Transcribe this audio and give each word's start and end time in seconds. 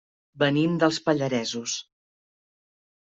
Venim 0.43 0.79
dels 0.83 0.99
Pallaresos. 1.09 1.77